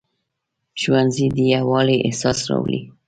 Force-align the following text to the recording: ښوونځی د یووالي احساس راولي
ښوونځی 0.81 1.25
د 1.35 1.37
یووالي 1.53 1.97
احساس 2.07 2.39
راولي 2.49 2.81